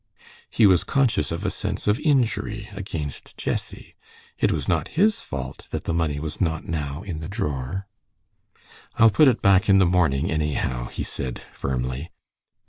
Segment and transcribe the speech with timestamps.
[0.49, 3.93] He was conscious of a sense of injury against Jessie.
[4.39, 7.85] It was not his fault that that money was not now in the drawer.
[8.95, 12.09] "I'll put it back in the morning, anyhow," he said, firmly.